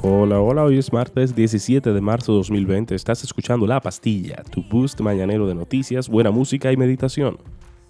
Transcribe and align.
Hola, 0.00 0.40
hola, 0.40 0.62
hoy 0.62 0.78
es 0.78 0.92
martes 0.92 1.34
17 1.34 1.92
de 1.92 2.00
marzo 2.00 2.30
de 2.30 2.38
2020. 2.38 2.94
Estás 2.94 3.24
escuchando 3.24 3.66
La 3.66 3.80
Pastilla, 3.80 4.44
tu 4.48 4.62
boost 4.62 5.00
mañanero 5.00 5.48
de 5.48 5.56
noticias, 5.56 6.08
buena 6.08 6.30
música 6.30 6.70
y 6.70 6.76
meditación. 6.76 7.38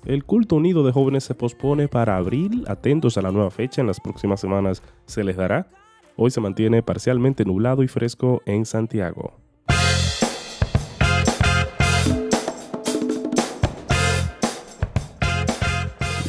El 0.07 0.25
culto 0.25 0.57
unido 0.57 0.83
de 0.87 0.93
jóvenes 0.93 1.25
se 1.25 1.35
pospone 1.35 1.87
para 1.87 2.17
abril. 2.17 2.65
Atentos 2.67 3.19
a 3.19 3.23
la 3.23 3.31
nueva 3.31 3.51
fecha, 3.51 3.83
en 3.83 3.89
las 3.89 4.01
próximas 4.01 4.41
semanas 4.41 4.83
se 5.05 5.23
les 5.23 5.37
dará. 5.37 5.69
Hoy 6.17 6.31
se 6.31 6.41
mantiene 6.41 6.83
parcialmente 6.83 7.45
nublado 7.45 7.83
y 7.83 7.89
fresco 7.89 8.41
en 8.47 8.65
Santiago. 8.65 9.35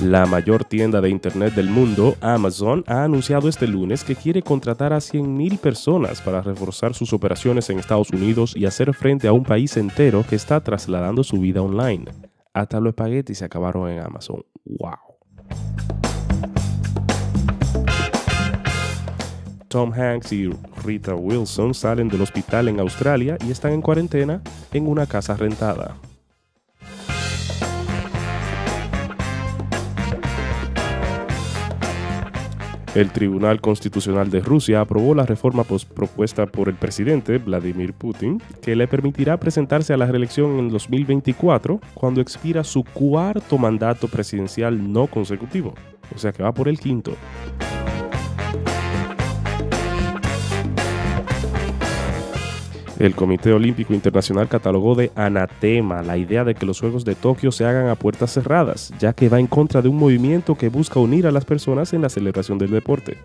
La 0.03 0.25
mayor 0.25 0.63
tienda 0.63 1.01
de 1.01 1.09
Internet 1.09 1.55
del 1.55 1.69
mundo, 1.69 2.15
Amazon, 2.21 2.85
ha 2.87 3.03
anunciado 3.03 3.49
este 3.49 3.67
lunes 3.67 4.05
que 4.05 4.15
quiere 4.15 4.41
contratar 4.41 4.93
a 4.93 4.99
100.000 4.99 5.57
personas 5.59 6.21
para 6.21 6.41
reforzar 6.41 6.93
sus 6.93 7.11
operaciones 7.11 7.69
en 7.69 7.79
Estados 7.79 8.09
Unidos 8.11 8.55
y 8.55 8.65
hacer 8.65 8.93
frente 8.93 9.27
a 9.27 9.33
un 9.33 9.43
país 9.43 9.75
entero 9.75 10.23
que 10.27 10.37
está 10.37 10.61
trasladando 10.63 11.21
su 11.25 11.37
vida 11.41 11.61
online. 11.61 12.05
Hasta 12.53 12.79
los 12.79 12.91
espaguetis 12.91 13.39
se 13.39 13.45
acabaron 13.45 13.89
en 13.89 13.99
Amazon. 13.99 14.41
¡Wow! 14.63 15.17
Tom 19.67 19.91
Hanks 19.91 20.31
y 20.31 20.49
Rita 20.81 21.13
Wilson 21.13 21.73
salen 21.73 22.07
del 22.07 22.21
hospital 22.21 22.69
en 22.69 22.79
Australia 22.79 23.37
y 23.45 23.51
están 23.51 23.73
en 23.73 23.81
cuarentena 23.81 24.41
en 24.71 24.87
una 24.87 25.05
casa 25.07 25.35
rentada. 25.35 25.97
El 32.99 33.11
Tribunal 33.11 33.61
Constitucional 33.61 34.29
de 34.29 34.41
Rusia 34.41 34.81
aprobó 34.81 35.15
la 35.15 35.25
reforma 35.25 35.63
propuesta 35.63 36.45
por 36.47 36.67
el 36.67 36.75
presidente 36.75 37.37
Vladimir 37.37 37.93
Putin, 37.93 38.41
que 38.61 38.75
le 38.75 38.89
permitirá 38.89 39.37
presentarse 39.37 39.93
a 39.93 39.97
la 39.97 40.05
reelección 40.05 40.59
en 40.59 40.67
2024 40.67 41.79
cuando 41.93 42.19
expira 42.19 42.61
su 42.65 42.83
cuarto 42.83 43.57
mandato 43.57 44.09
presidencial 44.09 44.91
no 44.91 45.07
consecutivo, 45.07 45.75
o 46.13 46.17
sea 46.17 46.33
que 46.33 46.43
va 46.43 46.51
por 46.51 46.67
el 46.67 46.77
quinto. 46.77 47.13
El 52.99 53.15
Comité 53.15 53.53
Olímpico 53.53 53.93
Internacional 53.93 54.49
catalogó 54.49 54.93
de 54.93 55.09
anatema 55.15 56.03
la 56.03 56.17
idea 56.17 56.43
de 56.43 56.53
que 56.53 56.65
los 56.65 56.81
Juegos 56.81 57.05
de 57.05 57.15
Tokio 57.15 57.49
se 57.49 57.63
hagan 57.63 57.87
a 57.87 57.95
puertas 57.95 58.33
cerradas, 58.33 58.93
ya 58.99 59.13
que 59.13 59.29
va 59.29 59.39
en 59.39 59.47
contra 59.47 59.81
de 59.81 59.87
un 59.87 59.95
movimiento 59.95 60.55
que 60.55 60.67
busca 60.67 60.99
unir 60.99 61.25
a 61.25 61.31
las 61.31 61.45
personas 61.45 61.93
en 61.93 62.01
la 62.01 62.09
celebración 62.09 62.57
del 62.57 62.71
deporte. 62.71 63.17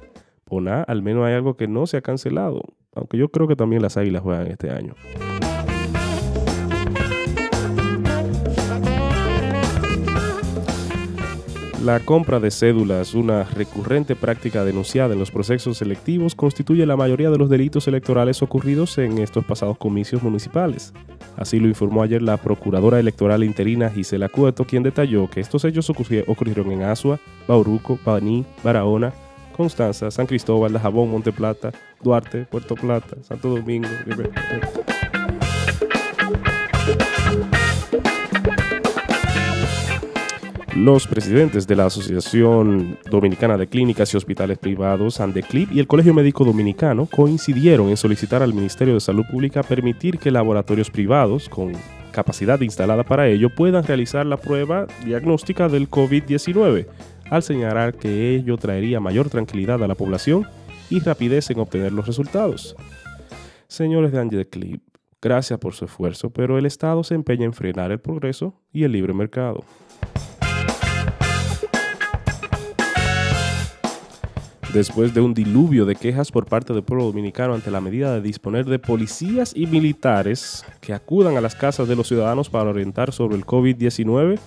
Por 0.45 0.63
nada, 0.63 0.85
al 0.85 1.03
menos 1.03 1.27
hay 1.27 1.35
algo 1.35 1.57
que 1.57 1.67
no 1.67 1.89
se 1.89 1.97
ha 1.97 2.03
cancelado, 2.03 2.63
aunque 2.95 3.19
yo 3.19 3.31
creo 3.31 3.49
que 3.49 3.57
también 3.57 3.83
las 3.83 3.97
águilas 3.97 4.23
juegan 4.23 4.47
este 4.47 4.71
año. 4.71 4.95
La 11.85 12.01
compra 12.01 12.41
de 12.41 12.51
cédulas, 12.51 13.13
una 13.13 13.45
recurrente 13.45 14.17
práctica 14.17 14.65
denunciada 14.65 15.13
en 15.13 15.19
los 15.19 15.31
procesos 15.31 15.77
selectivos, 15.77 16.35
constituye 16.35 16.87
la 16.87 16.97
mayoría 16.97 17.29
de 17.29 17.37
los 17.37 17.51
delitos 17.51 17.87
electorales 17.87 18.41
ocurridos 18.41 18.97
en 18.97 19.19
estos 19.19 19.45
pasados 19.45 19.77
comicios 19.77 20.23
municipales. 20.23 20.95
Así 21.37 21.61
lo 21.61 21.69
informó 21.69 22.03
ayer 22.03 22.23
la 22.23 22.39
procuradora 22.39 22.99
electoral 22.99 23.45
interina 23.45 23.91
Gisela 23.91 24.31
Cueto, 24.31 24.65
quien 24.65 24.83
detalló 24.83 25.29
que 25.29 25.41
estos 25.41 25.63
hechos 25.67 25.91
ocurrieron 25.91 26.73
en 26.73 26.85
Asua, 26.85 27.21
Bauruco, 27.47 27.99
Baní, 28.03 28.47
Barahona, 28.63 29.13
Constanza, 29.55 30.11
San 30.11 30.25
Cristóbal, 30.25 30.73
Dajabón, 30.73 31.11
Monte 31.11 31.33
Plata, 31.33 31.71
Duarte, 32.03 32.47
Puerto 32.47 32.77
Plata, 32.77 33.15
Santo 33.21 33.51
Domingo. 33.51 33.89
Los 40.85 41.07
presidentes 41.07 41.67
de 41.67 41.77
la 41.77 41.87
Asociación 41.87 42.99
Dominicana 43.11 43.57
de 43.57 43.69
Clínicas 43.69 44.13
y 44.13 44.19
Hospitales 44.19 44.59
Privados, 44.59 45.19
ANDECLIP, 45.19 45.73
y 45.73 45.81
el 45.81 45.87
Colegio 45.87 46.13
Médico 46.13 46.45
Dominicano 46.45 47.07
coincidieron 47.07 47.89
en 47.89 47.97
solicitar 47.97 48.43
al 48.43 48.53
Ministerio 48.53 48.93
de 48.93 49.01
Salud 49.01 49.25
Pública 49.31 49.63
permitir 49.63 50.19
que 50.19 50.31
laboratorios 50.31 50.91
privados 50.91 51.49
con 51.49 51.73
capacidad 52.13 52.61
instalada 52.61 53.03
para 53.03 53.27
ello 53.29 53.49
puedan 53.49 53.83
realizar 53.85 54.27
la 54.27 54.37
prueba 54.37 54.87
diagnóstica 55.07 55.71
del 55.71 55.89
COVID-19, 55.89 56.87
al 57.31 57.43
señalar 57.43 57.95
que 57.95 58.35
ello 58.35 58.59
traería 58.59 59.01
mayor 59.01 59.31
tranquilidad 59.31 59.83
a 59.83 59.89
la 59.89 59.95
población 59.95 60.47
y 60.91 61.01
rapidez 61.01 61.49
en 61.49 61.61
obtener 61.61 61.93
los 61.93 62.07
resultados. 62.07 62.77
Señores 63.69 64.13
de 64.13 64.21
ANDECLIP, 64.21 64.83
gracias 65.23 65.59
por 65.59 65.73
su 65.73 65.87
esfuerzo, 65.87 66.29
pero 66.29 66.59
el 66.59 66.67
Estado 66.67 67.03
se 67.05 67.15
empeña 67.15 67.47
en 67.47 67.55
frenar 67.55 67.91
el 67.91 68.01
progreso 68.01 68.61
y 68.71 68.85
el 68.85 68.93
libre 68.93 69.15
mercado. 69.15 69.65
Después 74.75 75.15
de 75.15 75.21
un 75.21 75.35
diluvio 75.35 75.87
de 75.87 75.95
quejas 75.95 76.33
por 76.33 76.47
parte 76.47 76.73
del 76.75 76.83
pueblo 76.83 77.05
dominicano 77.05 77.55
ante 77.55 77.71
la 77.71 77.81
medida 77.81 78.13
de 78.13 78.21
disponer 78.21 78.67
de 78.67 78.81
policías 78.81 79.53
y 79.55 79.67
militares 79.67 80.65
que 80.81 80.93
acudan 80.93 81.37
a 81.37 81.41
las 81.41 81.55
casas 81.55 81.87
de 81.87 81.95
los 81.95 82.09
ciudadanos 82.09 82.51
para 82.51 82.71
orientar 82.71 83.13
sobre 83.13 83.37
el 83.37 83.47
COVID-19, 83.47 84.39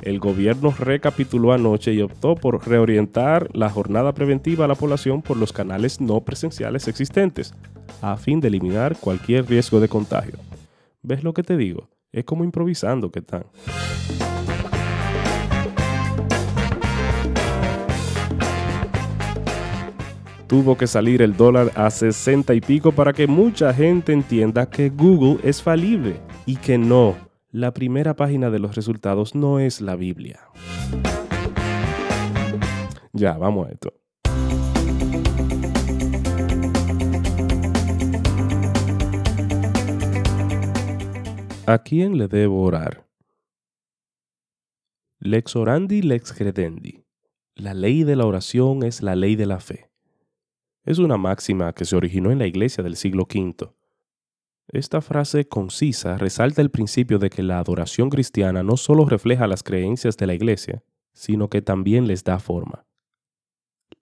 el 0.00 0.18
gobierno 0.20 0.74
recapituló 0.76 1.52
anoche 1.52 1.92
y 1.92 2.00
optó 2.00 2.34
por 2.34 2.66
reorientar 2.66 3.50
la 3.52 3.68
jornada 3.68 4.14
preventiva 4.14 4.64
a 4.64 4.68
la 4.68 4.74
población 4.74 5.20
por 5.20 5.36
los 5.36 5.52
canales 5.52 6.00
no 6.00 6.22
presenciales 6.22 6.88
existentes, 6.88 7.54
a 8.00 8.16
fin 8.16 8.40
de 8.40 8.48
eliminar 8.48 8.96
cualquier 8.96 9.46
riesgo 9.46 9.80
de 9.80 9.88
contagio. 9.88 10.38
¿Ves 11.02 11.22
lo 11.22 11.34
que 11.34 11.42
te 11.42 11.58
digo? 11.58 11.90
Es 12.10 12.24
como 12.24 12.42
improvisando 12.42 13.10
que 13.10 13.18
están. 13.18 13.44
Tuvo 20.46 20.76
que 20.76 20.86
salir 20.86 21.22
el 21.22 21.36
dólar 21.36 21.72
a 21.74 21.90
60 21.90 22.54
y 22.54 22.60
pico 22.60 22.92
para 22.92 23.12
que 23.12 23.26
mucha 23.26 23.72
gente 23.72 24.12
entienda 24.12 24.68
que 24.68 24.90
Google 24.90 25.38
es 25.42 25.62
falible 25.62 26.20
y 26.46 26.56
que 26.56 26.78
no, 26.78 27.16
la 27.50 27.72
primera 27.72 28.14
página 28.14 28.50
de 28.50 28.58
los 28.58 28.74
resultados 28.74 29.34
no 29.34 29.58
es 29.58 29.80
la 29.80 29.96
Biblia. 29.96 30.40
Ya, 33.12 33.38
vamos 33.38 33.68
a 33.68 33.72
esto. 33.72 33.92
¿A 41.66 41.78
quién 41.78 42.18
le 42.18 42.28
debo 42.28 42.62
orar? 42.62 43.06
Lex 45.18 45.56
orandi, 45.56 46.02
lex 46.02 46.34
credendi. 46.34 47.04
La 47.54 47.72
ley 47.72 48.04
de 48.04 48.16
la 48.16 48.26
oración 48.26 48.82
es 48.82 49.00
la 49.00 49.16
ley 49.16 49.36
de 49.36 49.46
la 49.46 49.60
fe 49.60 49.93
es 50.84 50.98
una 50.98 51.16
máxima 51.16 51.72
que 51.72 51.84
se 51.84 51.96
originó 51.96 52.30
en 52.30 52.38
la 52.38 52.46
iglesia 52.46 52.84
del 52.84 52.96
siglo 52.96 53.24
V. 53.24 53.70
Esta 54.68 55.00
frase 55.00 55.46
concisa 55.46 56.16
resalta 56.16 56.62
el 56.62 56.70
principio 56.70 57.18
de 57.18 57.30
que 57.30 57.42
la 57.42 57.58
adoración 57.58 58.10
cristiana 58.10 58.62
no 58.62 58.76
solo 58.76 59.04
refleja 59.04 59.46
las 59.46 59.62
creencias 59.62 60.16
de 60.16 60.26
la 60.26 60.34
iglesia, 60.34 60.82
sino 61.12 61.48
que 61.48 61.62
también 61.62 62.06
les 62.06 62.24
da 62.24 62.38
forma. 62.38 62.86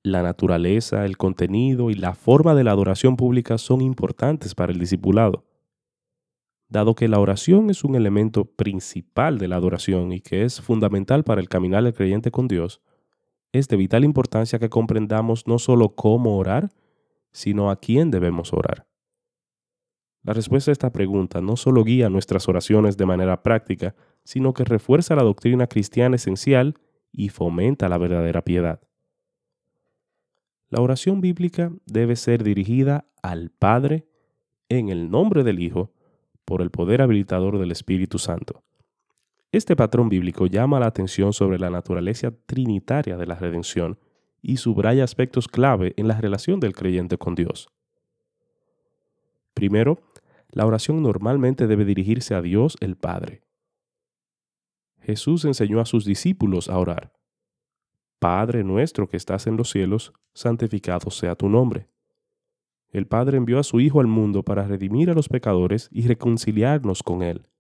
La 0.03 0.23
naturaleza, 0.23 1.05
el 1.05 1.17
contenido 1.17 1.91
y 1.91 1.95
la 1.95 2.15
forma 2.15 2.55
de 2.55 2.65
la 2.65 2.73
adoración 2.73 3.17
pública 3.17 3.59
son 3.59 3.81
importantes 3.81 4.55
para 4.55 4.73
el 4.73 4.79
discipulado. 4.79 5.45
Dado 6.69 6.95
que 6.95 7.07
la 7.07 7.21
oración 7.21 7.71
es 7.71 7.85
un 7.85 7.95
elemento 7.95 8.47
principal 8.47 9.39
de 9.39 9.47
la 9.47 9.57
adoración 9.57 10.13
y 10.13 10.21
que 10.21 10.45
es 10.45 10.61
fundamental 10.61 11.23
para 11.23 11.41
el 11.41 11.49
caminar 11.49 11.85
del 11.85 11.93
creyente 11.93 12.31
con 12.31 12.49
Dios, 12.49 12.81
es 13.53 13.69
de 13.69 13.77
vital 13.77 14.05
importancia 14.05 14.59
que 14.59 14.71
comprendamos 14.71 15.47
no 15.47 15.59
solo 15.59 15.95
cómo 15.95 16.37
orar, 16.37 16.71
sino 17.33 17.71
a 17.71 17.77
quién 17.77 18.11
debemos 18.11 18.53
orar. 18.53 18.87
La 20.23 20.33
respuesta 20.33 20.71
a 20.71 20.73
esta 20.73 20.93
pregunta 20.93 21.41
no 21.41 21.57
solo 21.57 21.85
guía 21.85 22.09
nuestras 22.09 22.49
oraciones 22.49 22.97
de 22.97 23.07
manera 23.07 23.43
práctica, 23.43 23.95
sino 24.25 24.55
que 24.55 24.65
refuerza 24.65 25.17
la 25.17 25.23
doctrina 25.23 25.67
cristiana 25.67 26.17
esencial 26.17 26.75
y 27.11 27.29
fomenta 27.29 27.89
la 27.89 27.99
verdadera 27.99 28.43
piedad. 28.43 28.81
La 30.71 30.81
oración 30.81 31.21
bíblica 31.21 31.73
debe 31.87 32.17
ser 32.17 32.45
dirigida 32.45 33.07
al 33.23 33.51
Padre 33.51 34.07
en 34.69 34.89
el 34.89 35.11
nombre 35.11 35.43
del 35.43 35.61
Hijo 35.61 35.93
por 36.45 36.63
el 36.63 36.71
poder 36.71 37.03
habilitador 37.03 37.59
del 37.59 37.73
Espíritu 37.73 38.19
Santo. 38.19 38.63
Este 39.53 39.77
patrón 39.77 40.09
bíblico 40.09 40.47
llama 40.47 40.81
la 40.81 40.87
atención 40.87 41.35
sobre 41.35 41.59
la 41.59 41.69
naturaleza 41.69 42.33
trinitaria 42.47 43.19
de 43.19 43.27
la 43.27 43.35
redención 43.35 43.99
y 44.41 44.57
subraya 44.57 45.05
aspectos 45.05 45.47
clave 45.47 45.93
en 45.99 46.09
la 46.09 46.19
relación 46.19 46.59
del 46.59 46.73
creyente 46.73 47.19
con 47.19 47.35
Dios. 47.35 47.69
Primero, 49.53 50.01
la 50.49 50.65
oración 50.65 51.03
normalmente 51.03 51.67
debe 51.67 51.85
dirigirse 51.85 52.35
a 52.35 52.41
Dios 52.41 52.79
el 52.81 52.97
Padre. 52.97 53.43
Jesús 55.03 55.45
enseñó 55.45 55.81
a 55.81 55.85
sus 55.85 56.07
discípulos 56.07 56.71
a 56.71 56.79
orar. 56.79 57.13
Padre 58.19 58.65
nuestro 58.65 59.07
que 59.07 59.19
estás 59.19 59.47
en 59.47 59.59
los 59.59 59.69
cielos, 59.69 60.15
santificado 60.33 61.11
sea 61.11 61.35
tu 61.35 61.51
nombre. 61.51 61.89
el 62.91 63.07
Padre 63.07 63.37
envió 63.37 63.59
a 63.59 63.65
su 63.65 63.81
Hijo 63.81 64.01
al 64.01 64.07
mundo 64.07 64.43
para 64.43 64.67
redimir 64.67 65.11
a 65.11 65.15
los 65.15 65.29
pecadores 65.29 65.91
y 65.93 66.07
reconciliarnos 66.07 67.03
con 67.03 67.23
Él. 67.23 67.52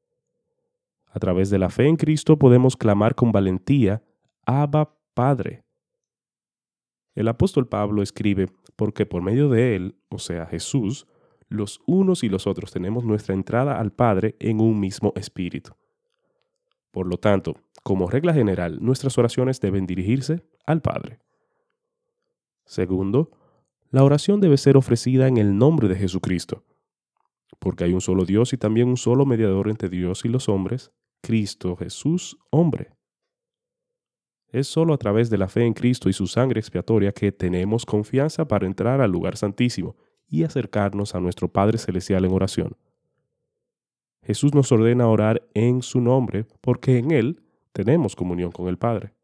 A 1.12 1.19
través 1.19 1.50
de 1.50 1.59
la 1.59 1.69
fe 1.69 1.87
en 1.87 1.97
Cristo 1.97 2.38
podemos 2.38 2.76
clamar 2.76 3.14
con 3.14 3.32
valentía, 3.32 4.03
Abba 4.47 4.97
Padre. 5.12 5.62
El 7.14 7.29
apóstol 7.29 7.69
Pablo 7.69 8.03
escribe, 8.03 8.49
porque 8.76 9.05
por 9.05 9.23
medio 9.23 9.50
de 9.50 9.76
Él, 9.76 9.97
o 10.09 10.19
sea, 10.19 10.47
Jesús, 10.47 11.06
los 11.49 11.82
unos 11.87 12.25
y 12.25 12.31
los 12.31 12.47
otros 12.47 12.73
tenemos 12.73 13.05
nuestra 13.05 13.35
entrada 13.35 13.79
al 13.79 13.93
Padre 13.93 14.37
en 14.41 14.61
un 14.61 14.81
mismo 14.81 15.12
espíritu. 15.14 15.73
Por 16.91 17.06
lo 17.06 17.19
tanto, 17.19 17.56
como 17.82 18.09
regla 18.09 18.32
general, 18.32 18.79
nuestras 18.81 19.19
oraciones 19.19 19.61
deben 19.61 19.87
dirigirse 19.87 20.43
al 20.64 20.81
Padre. 20.81 21.19
Segundo, 22.64 23.31
la 23.91 24.03
oración 24.03 24.41
debe 24.41 24.56
ser 24.56 24.79
ofrecida 24.79 25.29
en 25.29 25.37
el 25.37 25.59
nombre 25.59 25.88
de 25.88 25.97
Jesucristo, 25.97 26.64
porque 27.59 27.85
hay 27.85 27.93
un 27.93 28.00
solo 28.00 28.25
Dios 28.25 28.55
y 28.55 28.56
también 28.56 28.88
un 28.88 28.97
solo 28.97 29.26
mediador 29.26 29.69
entre 29.69 29.91
Dios 29.91 30.25
y 30.25 30.29
los 30.29 30.49
hombres, 30.49 30.91
Cristo 31.22 31.76
Jesús, 31.76 32.36
hombre. 32.50 32.90
Es 34.48 34.66
solo 34.66 34.92
a 34.92 34.98
través 34.98 35.30
de 35.30 35.38
la 35.38 35.48
fe 35.48 35.64
en 35.64 35.72
Cristo 35.72 36.10
y 36.10 36.12
su 36.12 36.26
sangre 36.26 36.60
expiatoria 36.60 37.12
que 37.12 37.32
tenemos 37.32 37.86
confianza 37.86 38.46
para 38.46 38.66
entrar 38.66 39.00
al 39.00 39.10
lugar 39.10 39.36
santísimo 39.36 39.96
y 40.28 40.44
acercarnos 40.44 41.14
a 41.14 41.20
nuestro 41.20 41.48
Padre 41.50 41.78
Celestial 41.78 42.24
en 42.26 42.32
oración. 42.32 42.76
Jesús 44.22 44.54
nos 44.54 44.70
ordena 44.70 45.08
orar 45.08 45.48
en 45.54 45.80
su 45.80 46.00
nombre 46.00 46.44
porque 46.60 46.98
en 46.98 47.10
Él 47.10 47.42
tenemos 47.72 48.14
comunión 48.14 48.52
con 48.52 48.68
el 48.68 48.76
Padre. 48.76 49.14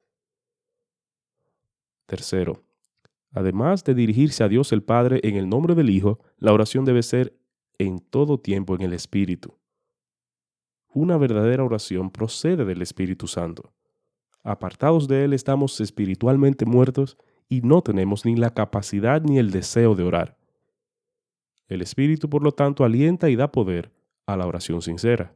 Tercero, 2.06 2.62
Además 3.32 3.84
de 3.84 3.94
dirigirse 3.94 4.42
a 4.42 4.48
Dios 4.48 4.72
el 4.72 4.82
Padre 4.82 5.20
en 5.22 5.36
el 5.36 5.48
nombre 5.48 5.74
del 5.74 5.90
Hijo, 5.90 6.18
la 6.38 6.52
oración 6.52 6.84
debe 6.84 7.02
ser 7.02 7.38
en 7.78 7.98
todo 7.98 8.38
tiempo 8.38 8.74
en 8.74 8.82
el 8.82 8.92
Espíritu. 8.92 9.54
Una 10.93 11.17
verdadera 11.17 11.64
oración 11.64 12.11
procede 12.11 12.64
del 12.64 12.82
Espíritu 12.82 13.26
Santo. 13.26 13.73
Apartados 14.43 15.08
de 15.08 15.25
Él 15.25 15.32
estamos 15.32 15.81
espiritualmente 15.81 16.64
muertos 16.64 17.17
y 17.49 17.61
no 17.61 17.82
tenemos 17.82 18.25
ni 18.25 18.37
la 18.37 18.55
capacidad 18.55 19.23
ni 19.23 19.38
el 19.38 19.50
deseo 19.50 19.94
de 19.94 20.05
orar. 20.05 20.37
El 21.69 21.82
Espíritu, 21.82 22.31
por 22.31 22.43
lo 22.43 22.52
tanto, 22.52 22.85
alienta 22.85 23.29
y 23.29 23.37
da 23.37 23.52
poder 23.52 23.93
a 24.26 24.37
la 24.37 24.46
oración 24.46 24.81
sincera. 24.81 25.35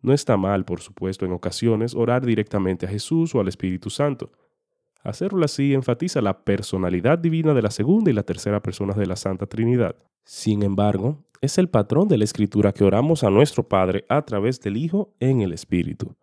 No 0.00 0.12
está 0.12 0.36
mal, 0.36 0.64
por 0.64 0.80
supuesto, 0.80 1.24
en 1.24 1.32
ocasiones 1.32 1.94
orar 1.94 2.24
directamente 2.24 2.86
a 2.86 2.88
Jesús 2.88 3.34
o 3.34 3.40
al 3.40 3.48
Espíritu 3.48 3.90
Santo, 3.90 4.32
Hacerlo 5.02 5.44
así 5.44 5.74
enfatiza 5.74 6.20
la 6.20 6.44
personalidad 6.44 7.18
divina 7.18 7.54
de 7.54 7.62
la 7.62 7.70
segunda 7.70 8.10
y 8.10 8.14
la 8.14 8.22
tercera 8.22 8.62
personas 8.62 8.96
de 8.96 9.06
la 9.06 9.16
Santa 9.16 9.46
Trinidad. 9.46 9.96
Sin 10.24 10.62
embargo, 10.62 11.24
es 11.42 11.58
el 11.58 11.68
patrón 11.68 12.06
de 12.06 12.18
la 12.18 12.24
Escritura 12.24 12.72
que 12.72 12.84
oramos 12.84 13.24
a 13.24 13.30
nuestro 13.30 13.68
Padre 13.68 14.04
a 14.08 14.22
través 14.22 14.60
del 14.60 14.76
Hijo 14.76 15.12
en 15.18 15.40
el 15.40 15.52
Espíritu. 15.52 16.14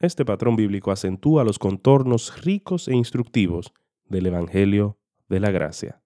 Este 0.00 0.24
patrón 0.24 0.56
bíblico 0.56 0.90
acentúa 0.90 1.44
los 1.44 1.58
contornos 1.58 2.42
ricos 2.42 2.88
e 2.88 2.96
instructivos 2.96 3.74
del 4.06 4.26
Evangelio 4.26 4.98
de 5.28 5.40
la 5.40 5.50
Gracia. 5.50 6.00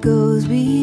goes 0.00 0.46
beyond. 0.46 0.79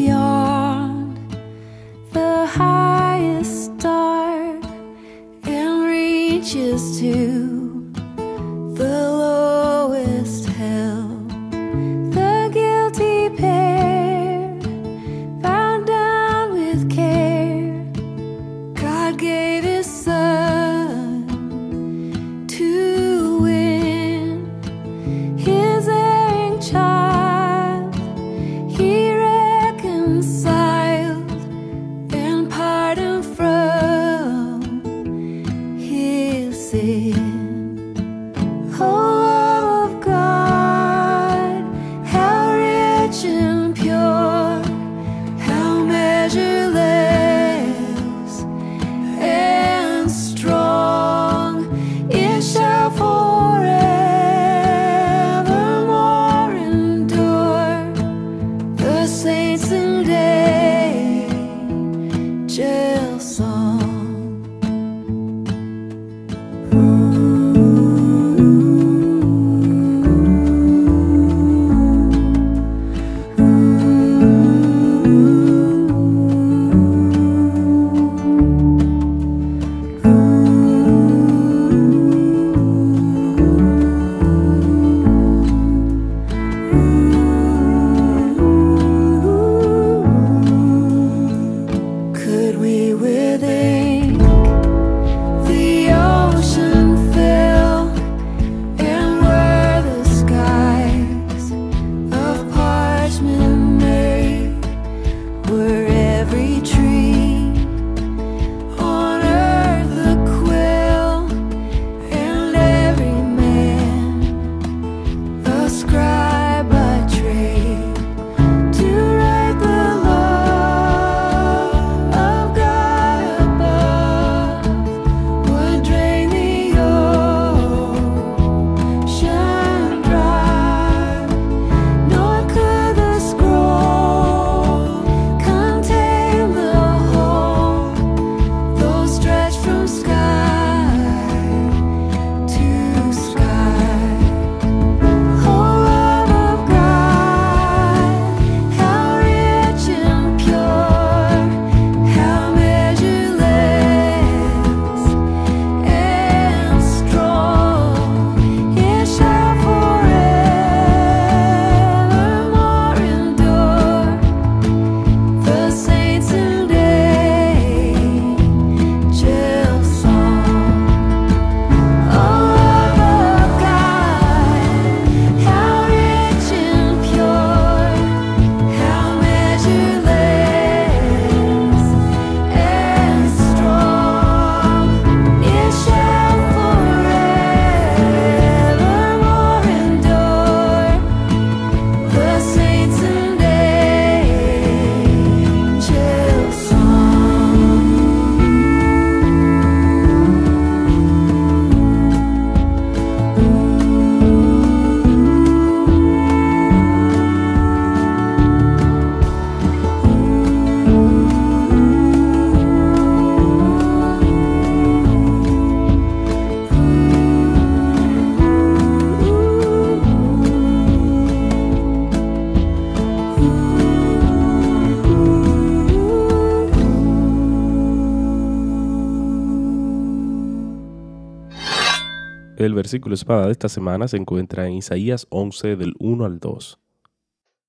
Versículo 232.78 233.16
espada 233.16 233.46
de 233.46 233.52
esta 233.52 233.68
semana 233.68 234.06
se 234.06 234.16
encuentra 234.16 234.68
en 234.68 234.74
Isaías 234.74 235.26
11 235.30 235.74
del 235.74 235.94
1 235.98 236.24
al 236.24 236.38
2. 236.38 236.78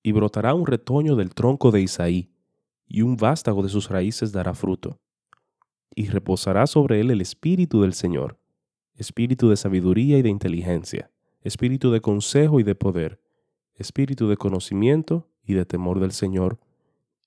Y 0.03 0.11
brotará 0.11 0.53
un 0.53 0.67
retoño 0.67 1.15
del 1.15 1.33
tronco 1.33 1.71
de 1.71 1.81
Isaí, 1.81 2.29
y 2.87 3.01
un 3.01 3.17
vástago 3.17 3.63
de 3.63 3.69
sus 3.69 3.89
raíces 3.89 4.31
dará 4.31 4.53
fruto. 4.53 4.99
Y 5.95 6.09
reposará 6.09 6.67
sobre 6.67 7.01
él 7.01 7.09
el 7.09 7.21
espíritu 7.21 7.81
del 7.81 7.93
Señor, 7.93 8.39
espíritu 8.93 9.49
de 9.49 9.57
sabiduría 9.57 10.19
y 10.19 10.21
de 10.21 10.29
inteligencia, 10.29 11.09
espíritu 11.41 11.89
de 11.91 12.01
consejo 12.01 12.59
y 12.59 12.63
de 12.63 12.75
poder, 12.75 13.19
espíritu 13.73 14.29
de 14.29 14.37
conocimiento 14.37 15.27
y 15.43 15.55
de 15.55 15.65
temor 15.65 15.99
del 15.99 16.11
Señor. 16.11 16.59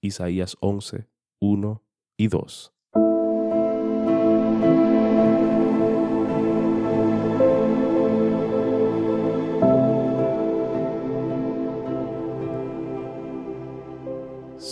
Isaías 0.00 0.56
11, 0.60 1.08
1 1.40 1.82
y 2.16 2.28
2. 2.28 2.72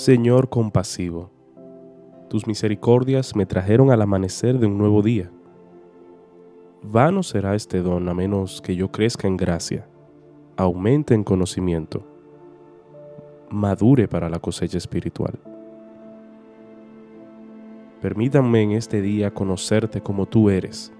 Señor 0.00 0.48
compasivo, 0.48 1.30
tus 2.30 2.46
misericordias 2.46 3.36
me 3.36 3.44
trajeron 3.44 3.90
al 3.90 4.00
amanecer 4.00 4.58
de 4.58 4.64
un 4.64 4.78
nuevo 4.78 5.02
día. 5.02 5.30
Vano 6.82 7.22
será 7.22 7.54
este 7.54 7.82
don 7.82 8.08
a 8.08 8.14
menos 8.14 8.62
que 8.62 8.74
yo 8.74 8.90
crezca 8.90 9.28
en 9.28 9.36
gracia, 9.36 9.86
aumente 10.56 11.12
en 11.12 11.22
conocimiento, 11.22 12.02
madure 13.50 14.08
para 14.08 14.30
la 14.30 14.38
cosecha 14.38 14.78
espiritual. 14.78 15.38
Permítanme 18.00 18.62
en 18.62 18.72
este 18.72 19.02
día 19.02 19.34
conocerte 19.34 20.00
como 20.00 20.24
tú 20.24 20.48
eres, 20.48 20.94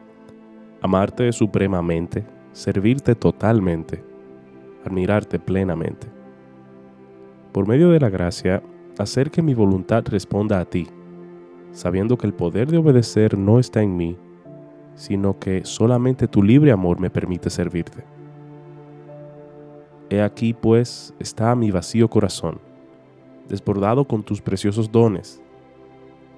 amarte 0.83 1.33
supremamente, 1.33 2.27
servirte 2.53 3.15
totalmente, 3.15 4.05
admirarte 4.85 5.39
plenamente. 5.39 6.07
Por 7.51 7.67
medio 7.67 7.89
de 7.89 7.99
la 7.99 8.11
gracia, 8.11 8.63
hacer 9.01 9.31
que 9.31 9.43
mi 9.43 9.55
voluntad 9.55 10.05
responda 10.07 10.61
a 10.61 10.65
ti, 10.65 10.87
sabiendo 11.73 12.17
que 12.17 12.27
el 12.27 12.35
poder 12.35 12.71
de 12.71 12.79
obedecer 12.79 13.39
no 13.39 13.59
está 13.59 13.83
en 13.83 13.97
mí, 13.97 14.17
sino 14.95 15.39
que 15.39 15.65
solamente 15.65 16.29
tu 16.29 16.43
libre 16.43 16.73
amor 16.73 17.01
me 17.01 17.11
permite 17.11 17.51
servirte. 17.51 18.05
He 20.11 20.21
aquí, 20.21 20.53
pues, 20.53 21.15
está 21.19 21.55
mi 21.55 21.71
vacío 21.71 22.09
corazón, 22.09 22.61
desbordado 23.49 24.05
con 24.05 24.23
tus 24.23 24.41
preciosos 24.41 24.91
dones. 24.91 25.41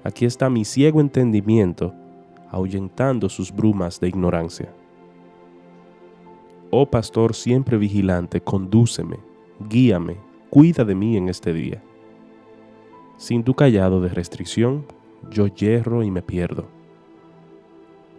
Aquí 0.03 0.25
está 0.25 0.49
mi 0.49 0.63
ciego 0.63 1.01
entendimiento, 1.01 1.93
ahuyentando 2.49 3.29
sus 3.29 3.51
brumas 3.51 3.99
de 3.99 4.09
ignorancia. 4.09 4.71
Oh 6.69 6.85
pastor 6.85 7.33
siempre 7.33 7.77
vigilante, 7.77 8.41
condúceme, 8.41 9.17
guíame, 9.69 10.17
cuida 10.49 10.83
de 10.83 10.95
mí 10.95 11.17
en 11.17 11.29
este 11.29 11.53
día. 11.53 11.83
Sin 13.23 13.45
tu 13.45 13.53
callado 13.53 14.01
de 14.01 14.09
restricción, 14.09 14.85
yo 15.31 15.47
hierro 15.47 16.03
y 16.03 16.11
me 16.11 16.21
pierdo. 16.21 16.65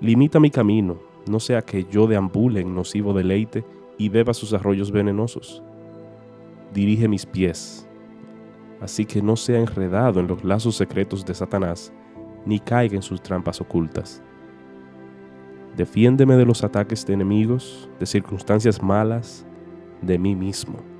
Limita 0.01 0.41
mi 0.41 0.49
camino, 0.49 0.97
no 1.29 1.41
sea 1.41 1.61
que 1.61 1.85
yo 1.85 2.07
deambule 2.07 2.63
en 2.63 2.75
nocivo 2.75 3.13
deleite 3.13 3.67
y 3.99 4.09
beba 4.09 4.33
sus 4.33 4.55
arroyos 4.55 4.91
venenosos. 4.91 5.63
Dirige 6.73 7.07
mis 7.07 7.27
pies, 7.27 7.87
así 8.81 9.05
que 9.05 9.21
no 9.21 9.37
sea 9.37 9.61
enredado 9.61 10.21
en 10.21 10.27
los 10.27 10.43
lazos 10.43 10.77
secretos 10.77 11.23
de 11.27 11.35
Satanás, 11.35 11.93
ni 12.47 12.59
caiga 12.59 12.97
en 12.97 13.03
sus 13.03 13.21
trampas 13.21 13.61
ocultas. 13.61 14.23
Defiéndeme 15.77 16.35
de 16.37 16.47
los 16.47 16.65
ataques 16.65 17.05
de 17.05 17.13
enemigos, 17.13 17.91
de 18.01 18.07
circunstancias 18.07 18.83
malas, 18.83 19.45
de 20.01 20.19
mí 20.19 20.35
mismo. 20.35 20.94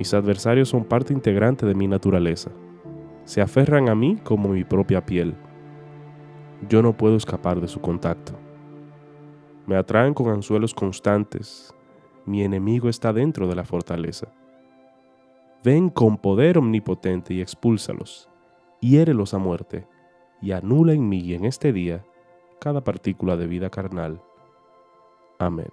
Mis 0.00 0.14
adversarios 0.14 0.70
son 0.70 0.84
parte 0.84 1.12
integrante 1.12 1.66
de 1.66 1.74
mi 1.74 1.86
naturaleza. 1.86 2.50
Se 3.24 3.42
aferran 3.42 3.90
a 3.90 3.94
mí 3.94 4.16
como 4.24 4.48
mi 4.48 4.64
propia 4.64 5.04
piel. 5.04 5.34
Yo 6.70 6.80
no 6.80 6.96
puedo 6.96 7.16
escapar 7.16 7.60
de 7.60 7.68
su 7.68 7.82
contacto. 7.82 8.32
Me 9.66 9.76
atraen 9.76 10.14
con 10.14 10.30
anzuelos 10.30 10.72
constantes. 10.72 11.74
Mi 12.24 12.42
enemigo 12.42 12.88
está 12.88 13.12
dentro 13.12 13.46
de 13.46 13.54
la 13.54 13.66
fortaleza. 13.66 14.32
Ven 15.62 15.90
con 15.90 16.16
poder 16.16 16.56
omnipotente 16.56 17.34
y 17.34 17.42
expúlsalos. 17.42 18.30
Hiérelos 18.80 19.34
a 19.34 19.38
muerte 19.38 19.86
y 20.40 20.52
anula 20.52 20.94
en 20.94 21.06
mí 21.10 21.34
en 21.34 21.44
este 21.44 21.74
día 21.74 22.06
cada 22.58 22.82
partícula 22.82 23.36
de 23.36 23.46
vida 23.46 23.68
carnal. 23.68 24.22
Amén. 25.38 25.68